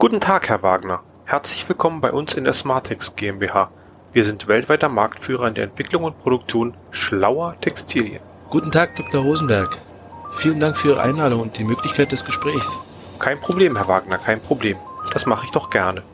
Guten 0.00 0.20
Tag, 0.20 0.48
Herr 0.48 0.62
Wagner. 0.62 1.00
Herzlich 1.24 1.68
willkommen 1.68 2.00
bei 2.00 2.12
uns 2.12 2.34
in 2.34 2.44
der 2.44 2.52
Smartex 2.52 3.16
GmbH. 3.16 3.68
Wir 4.12 4.22
sind 4.22 4.46
weltweiter 4.46 4.88
Marktführer 4.88 5.48
in 5.48 5.54
der 5.54 5.64
Entwicklung 5.64 6.04
und 6.04 6.20
Produktion 6.20 6.74
schlauer 6.92 7.56
Textilien. 7.60 8.20
Guten 8.48 8.70
Tag, 8.70 8.94
Dr. 8.94 9.24
Rosenberg. 9.24 9.76
Vielen 10.36 10.60
Dank 10.60 10.76
für 10.76 10.90
Ihre 10.90 11.02
Einladung 11.02 11.40
und 11.40 11.58
die 11.58 11.64
Möglichkeit 11.64 12.12
des 12.12 12.24
Gesprächs. 12.24 12.78
Kein 13.18 13.40
Problem, 13.40 13.74
Herr 13.74 13.88
Wagner, 13.88 14.18
kein 14.18 14.40
Problem. 14.40 14.76
Das 15.12 15.26
mache 15.26 15.46
ich 15.46 15.50
doch 15.50 15.68
gerne. 15.68 16.04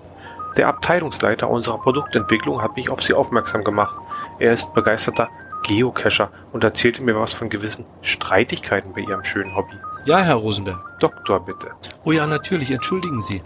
Der 0.56 0.68
Abteilungsleiter 0.68 1.50
unserer 1.50 1.76
Produktentwicklung 1.76 2.62
hat 2.62 2.76
mich 2.76 2.88
auf 2.88 3.02
Sie 3.02 3.12
aufmerksam 3.12 3.64
gemacht. 3.64 3.98
Er 4.38 4.54
ist 4.54 4.72
begeisterter 4.72 5.28
Geocacher 5.62 6.30
und 6.52 6.64
erzählte 6.64 7.02
mir 7.02 7.20
was 7.20 7.34
von 7.34 7.50
gewissen 7.50 7.84
Streitigkeiten 8.00 8.94
bei 8.94 9.02
Ihrem 9.02 9.24
schönen 9.24 9.54
Hobby. 9.54 9.76
Ja, 10.06 10.20
Herr 10.20 10.36
Rosenberg. 10.36 10.98
Doktor, 11.00 11.40
bitte. 11.40 11.72
Oh 12.04 12.12
ja, 12.12 12.26
natürlich, 12.26 12.70
entschuldigen 12.70 13.20
Sie. 13.20 13.42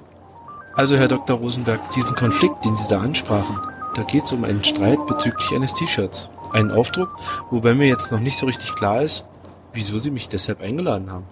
Also, 0.78 0.96
Herr 0.96 1.09
Dr. 1.09 1.37
Rosenberg, 1.38 1.91
diesen 1.91 2.14
Konflikt, 2.14 2.64
den 2.64 2.77
Sie 2.77 2.87
da 2.88 3.00
ansprachen, 3.00 3.59
da 3.96 4.02
geht 4.05 4.27
es 4.27 4.30
um 4.30 4.45
einen 4.45 4.62
Streit 4.62 5.04
bezüglich 5.09 5.52
eines 5.52 5.74
T-Shirts. 5.74 6.30
Einen 6.52 6.70
Aufdruck, 6.70 7.18
wobei 7.51 7.74
mir 7.74 7.88
jetzt 7.88 8.12
noch 8.12 8.20
nicht 8.20 8.38
so 8.38 8.46
richtig 8.46 8.77
klar 8.77 9.02
ist, 9.02 9.27
wieso 9.73 9.98
Sie 9.98 10.12
mich 10.12 10.28
deshalb 10.28 10.60
eingeladen 10.60 11.10
haben. 11.10 11.27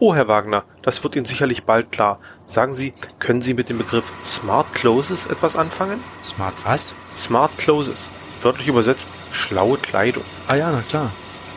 Oh, 0.00 0.14
Herr 0.14 0.28
Wagner, 0.28 0.64
das 0.82 1.02
wird 1.02 1.16
Ihnen 1.16 1.24
sicherlich 1.24 1.64
bald 1.64 1.90
klar. 1.92 2.18
Sagen 2.46 2.74
Sie, 2.74 2.92
können 3.18 3.40
Sie 3.40 3.54
mit 3.54 3.70
dem 3.70 3.78
Begriff 3.78 4.04
Smart 4.26 4.70
Clothes 4.74 5.24
etwas 5.30 5.56
anfangen? 5.56 6.04
Smart 6.22 6.54
was? 6.64 6.94
Smart 7.16 7.56
Clothes. 7.56 8.06
Wörtlich 8.42 8.68
übersetzt 8.68 9.08
schlaue 9.32 9.78
Kleidung. 9.78 10.24
Ah 10.46 10.56
ja, 10.56 10.70
na 10.70 10.82
klar. 10.82 11.10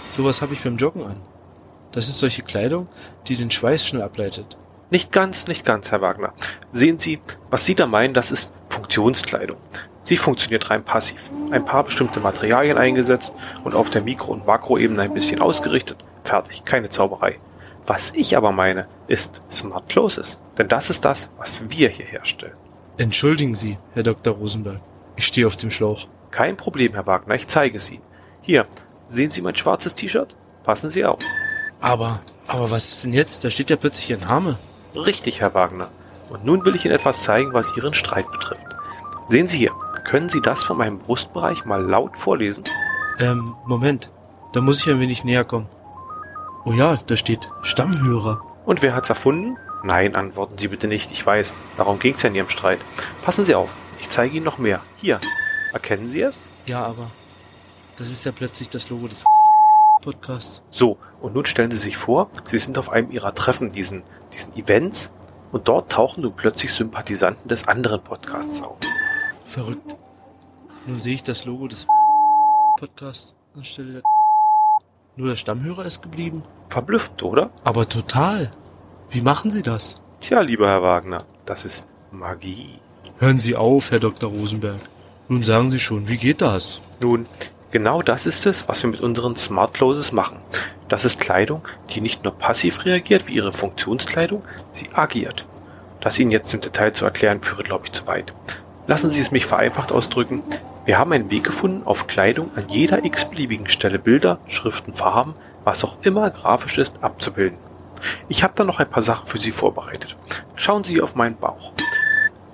Sowas 0.09 0.41
habe 0.41 0.53
ich 0.53 0.63
beim 0.63 0.77
Joggen 0.77 1.03
an. 1.03 1.19
Das 1.91 2.07
ist 2.07 2.19
solche 2.19 2.43
Kleidung, 2.43 2.87
die 3.27 3.35
den 3.35 3.51
Schweiß 3.51 3.85
schnell 3.85 4.03
ableitet. 4.03 4.57
Nicht 4.93 5.11
ganz, 5.11 5.47
nicht 5.47 5.65
ganz, 5.65 5.89
Herr 5.89 6.01
Wagner. 6.01 6.33
Sehen 6.71 6.99
Sie, 6.99 7.19
was 7.49 7.65
Sie 7.65 7.73
da 7.73 7.87
meinen, 7.87 8.13
das 8.13 8.31
ist 8.31 8.53
Funktionskleidung. 8.69 9.57
Sie 10.03 10.17
funktioniert 10.17 10.69
rein 10.69 10.85
passiv. 10.85 11.19
Ein 11.49 11.65
paar 11.65 11.83
bestimmte 11.83 12.19
Materialien 12.19 12.77
eingesetzt 12.77 13.33
und 13.63 13.73
auf 13.73 13.89
der 13.89 14.03
Mikro- 14.03 14.33
und 14.33 14.45
Makroebene 14.45 15.01
ein 15.01 15.15
bisschen 15.15 15.41
ausgerichtet. 15.41 16.05
Fertig, 16.23 16.63
keine 16.63 16.89
Zauberei. 16.89 17.39
Was 17.87 18.11
ich 18.13 18.37
aber 18.37 18.51
meine, 18.51 18.85
ist 19.07 19.41
Smart 19.51 19.89
Clothes. 19.89 20.37
Denn 20.59 20.67
das 20.67 20.91
ist 20.91 21.03
das, 21.03 21.27
was 21.39 21.71
wir 21.71 21.89
hier 21.89 22.05
herstellen. 22.05 22.53
Entschuldigen 22.97 23.55
Sie, 23.55 23.79
Herr 23.93 24.03
Dr. 24.03 24.35
Rosenberg. 24.35 24.79
Ich 25.15 25.25
stehe 25.25 25.47
auf 25.47 25.55
dem 25.55 25.71
Schlauch. 25.71 26.05
Kein 26.29 26.55
Problem, 26.55 26.93
Herr 26.93 27.07
Wagner, 27.07 27.33
ich 27.33 27.47
zeige 27.47 27.77
es 27.77 27.89
Ihnen. 27.89 28.03
Hier, 28.41 28.67
sehen 29.09 29.31
Sie 29.31 29.41
mein 29.41 29.55
schwarzes 29.55 29.95
T-Shirt? 29.95 30.35
Passen 30.63 30.91
Sie 30.91 31.03
auf. 31.03 31.23
Aber, 31.81 32.21
aber 32.45 32.69
was 32.69 32.91
ist 32.91 33.05
denn 33.05 33.13
jetzt? 33.13 33.43
Da 33.43 33.49
steht 33.49 33.71
ja 33.71 33.75
plötzlich 33.75 34.11
Ihr 34.11 34.19
Name. 34.19 34.59
Richtig, 34.95 35.41
Herr 35.41 35.53
Wagner. 35.53 35.89
Und 36.29 36.45
nun 36.45 36.65
will 36.65 36.75
ich 36.75 36.85
Ihnen 36.85 36.95
etwas 36.95 37.21
zeigen, 37.21 37.53
was 37.53 37.75
Ihren 37.75 37.93
Streit 37.93 38.31
betrifft. 38.31 38.65
Sehen 39.27 39.47
Sie 39.47 39.57
hier, 39.57 39.71
können 40.05 40.29
Sie 40.29 40.41
das 40.41 40.63
von 40.63 40.77
meinem 40.77 40.99
Brustbereich 40.99 41.65
mal 41.65 41.81
laut 41.81 42.17
vorlesen? 42.17 42.63
Ähm, 43.19 43.55
Moment. 43.65 44.11
Da 44.53 44.61
muss 44.61 44.81
ich 44.81 44.91
ein 44.91 44.99
wenig 44.99 45.23
näher 45.23 45.45
kommen. 45.45 45.67
Oh 46.65 46.73
ja, 46.73 46.97
da 47.07 47.15
steht 47.15 47.49
Stammhörer. 47.63 48.41
Und 48.65 48.81
wer 48.81 48.95
hat's 48.95 49.09
erfunden? 49.09 49.57
Nein, 49.83 50.15
antworten 50.15 50.57
Sie 50.57 50.67
bitte 50.69 50.87
nicht, 50.87 51.11
ich 51.11 51.25
weiß. 51.25 51.53
Darum 51.75 51.99
ging's 51.99 52.21
ja 52.21 52.29
in 52.29 52.35
Ihrem 52.35 52.49
Streit. 52.49 52.79
Passen 53.23 53.45
Sie 53.45 53.55
auf, 53.55 53.69
ich 53.99 54.09
zeige 54.09 54.37
Ihnen 54.37 54.45
noch 54.45 54.59
mehr. 54.59 54.79
Hier, 54.97 55.19
erkennen 55.73 56.09
Sie 56.09 56.21
es? 56.21 56.43
Ja, 56.65 56.85
aber 56.85 57.09
das 57.97 58.11
ist 58.11 58.25
ja 58.25 58.31
plötzlich 58.31 58.69
das 58.69 58.89
Logo 58.89 59.07
des 59.07 59.25
Podcasts. 60.03 60.63
So, 60.71 60.97
und 61.21 61.33
nun 61.33 61.45
stellen 61.45 61.71
Sie 61.71 61.77
sich 61.77 61.97
vor, 61.97 62.29
Sie 62.45 62.57
sind 62.57 62.77
auf 62.77 62.89
einem 62.89 63.11
Ihrer 63.11 63.33
Treffen, 63.33 63.71
diesen, 63.71 64.03
diesen 64.33 64.55
Events, 64.55 65.11
und 65.51 65.67
dort 65.67 65.91
tauchen 65.91 66.23
nun 66.23 66.35
plötzlich 66.35 66.73
Sympathisanten 66.73 67.47
des 67.47 67.67
anderen 67.67 68.03
Podcasts 68.03 68.61
auf. 68.61 68.77
Verrückt. 69.45 69.95
Nun 70.85 70.99
sehe 70.99 71.13
ich 71.13 71.23
das 71.23 71.45
Logo 71.45 71.67
des 71.67 71.87
Podcasts 72.79 73.35
anstelle 73.55 73.93
der 73.93 74.01
Nur 75.15 75.29
der 75.29 75.35
Stammhörer 75.35 75.85
ist 75.85 76.01
geblieben. 76.01 76.43
Verblüfft, 76.69 77.21
oder? 77.23 77.51
Aber 77.63 77.87
total. 77.87 78.51
Wie 79.09 79.21
machen 79.21 79.51
Sie 79.51 79.61
das? 79.61 80.01
Tja, 80.21 80.41
lieber 80.41 80.67
Herr 80.67 80.81
Wagner, 80.81 81.23
das 81.45 81.65
ist 81.65 81.87
Magie. 82.11 82.79
Hören 83.19 83.39
Sie 83.39 83.55
auf, 83.55 83.91
Herr 83.91 83.99
Dr. 83.99 84.31
Rosenberg. 84.31 84.79
Nun 85.29 85.43
sagen 85.43 85.69
Sie 85.69 85.79
schon, 85.79 86.07
wie 86.09 86.17
geht 86.17 86.41
das? 86.41 86.81
Nun, 86.99 87.27
genau 87.73 88.01
das 88.01 88.25
ist 88.25 88.45
es, 88.45 88.69
was 88.69 88.83
wir 88.83 88.89
mit 88.89 89.01
unseren 89.01 89.35
Smart 89.35 89.73
Clothes 89.73 90.13
machen. 90.13 90.37
Das 90.87 91.03
ist 91.03 91.19
Kleidung, 91.19 91.67
die 91.89 92.01
nicht 92.01 92.23
nur 92.23 92.37
passiv 92.37 92.85
reagiert 92.85 93.27
wie 93.27 93.33
ihre 93.33 93.51
Funktionskleidung, 93.51 94.43
sie 94.71 94.89
agiert. 94.93 95.45
Das 95.99 96.19
Ihnen 96.19 96.31
jetzt 96.31 96.53
im 96.53 96.61
Detail 96.61 96.93
zu 96.93 97.05
erklären, 97.05 97.41
führe, 97.41 97.63
glaube 97.63 97.85
ich, 97.85 97.91
zu 97.91 98.05
weit. 98.05 98.33
Lassen 98.87 99.09
Sie 99.09 99.21
es 99.21 99.31
mich 99.31 99.47
vereinfacht 99.47 99.91
ausdrücken. 99.91 100.43
Wir 100.85 100.99
haben 100.99 101.13
einen 101.13 101.31
Weg 101.31 101.45
gefunden, 101.45 101.81
auf 101.85 102.07
Kleidung 102.07 102.51
an 102.55 102.69
jeder 102.69 103.03
x-beliebigen 103.03 103.67
Stelle 103.67 103.99
Bilder, 103.99 104.37
Schriften, 104.47 104.93
Farben, 104.93 105.33
was 105.63 105.83
auch 105.83 105.97
immer 106.03 106.29
grafisch 106.29 106.77
ist, 106.77 107.01
abzubilden. 107.01 107.57
Ich 108.27 108.43
habe 108.43 108.53
da 108.55 108.63
noch 108.65 108.79
ein 108.79 108.89
paar 108.89 109.01
Sachen 109.01 109.27
für 109.27 109.39
Sie 109.39 109.51
vorbereitet. 109.51 110.15
Schauen 110.55 110.83
Sie 110.83 111.01
auf 111.01 111.15
meinen 111.15 111.37
Bauch. 111.37 111.71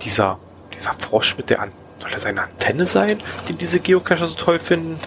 Dieser, 0.01 0.39
dieser 0.73 0.93
Frosch 0.93 1.35
mit 1.35 1.49
der 1.49 1.59
soll 2.01 2.11
das 2.11 2.25
eine 2.25 2.43
Antenne 2.43 2.85
sein, 2.85 3.19
die 3.47 3.53
diese 3.53 3.79
Geocacher 3.79 4.27
so 4.27 4.35
toll 4.35 4.59
finden? 4.59 4.99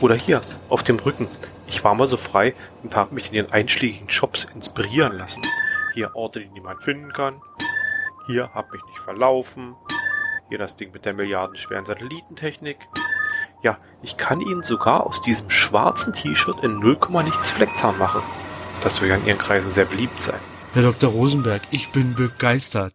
Oder 0.00 0.14
hier, 0.14 0.42
auf 0.68 0.82
dem 0.82 0.98
Rücken. 0.98 1.28
Ich 1.66 1.82
war 1.84 1.94
mal 1.94 2.08
so 2.08 2.16
frei 2.16 2.54
und 2.82 2.94
habe 2.94 3.14
mich 3.14 3.28
in 3.28 3.34
ihren 3.34 3.52
einschlägigen 3.52 4.10
Shops 4.10 4.46
inspirieren 4.54 5.16
lassen. 5.16 5.42
Hier 5.94 6.14
Orte, 6.14 6.40
die 6.40 6.48
niemand 6.48 6.82
finden 6.82 7.12
kann. 7.12 7.40
Hier 8.26 8.50
hab 8.54 8.72
mich 8.72 8.82
nicht 8.84 8.98
verlaufen. 8.98 9.74
Hier 10.48 10.58
das 10.58 10.76
Ding 10.76 10.92
mit 10.92 11.04
der 11.04 11.14
milliardenschweren 11.14 11.86
Satellitentechnik. 11.86 12.78
Ja, 13.62 13.78
ich 14.02 14.16
kann 14.16 14.40
Ihnen 14.40 14.62
sogar 14.62 15.06
aus 15.06 15.22
diesem 15.22 15.48
schwarzen 15.48 16.12
T-Shirt 16.12 16.62
in 16.62 16.80
0, 16.80 16.98
nichts 17.24 17.50
Flecktarn 17.50 17.96
machen. 17.98 18.22
Das 18.82 18.96
soll 18.96 19.08
ja 19.08 19.16
in 19.16 19.26
Ihren 19.26 19.38
Kreisen 19.38 19.70
sehr 19.70 19.86
beliebt 19.86 20.20
sein. 20.20 20.38
Herr 20.74 20.82
Dr. 20.82 21.10
Rosenberg, 21.10 21.62
ich 21.70 21.90
bin 21.92 22.14
begeistert. 22.14 22.92